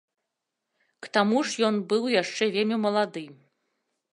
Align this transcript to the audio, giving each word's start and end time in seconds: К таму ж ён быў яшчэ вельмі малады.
К 1.05 1.11
таму 1.17 1.37
ж 1.49 1.67
ён 1.67 1.75
быў 1.93 2.03
яшчэ 2.21 2.43
вельмі 2.57 2.77
малады. 2.87 3.25